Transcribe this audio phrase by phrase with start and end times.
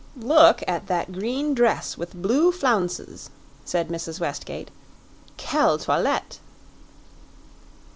[0.17, 3.29] "Look at that green dress with blue flounces,"
[3.65, 4.19] said Mrs.
[4.19, 4.71] Westgate.
[5.37, 6.39] "Quelle toilette!"